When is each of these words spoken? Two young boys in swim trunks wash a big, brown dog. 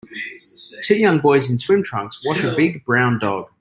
Two 0.83 0.95
young 0.95 1.19
boys 1.19 1.47
in 1.51 1.59
swim 1.59 1.83
trunks 1.83 2.21
wash 2.25 2.43
a 2.43 2.55
big, 2.55 2.83
brown 2.85 3.19
dog. 3.19 3.51